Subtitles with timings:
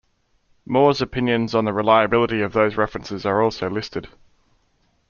[0.65, 4.07] Moore's opinions on the reliability of those references are also listed.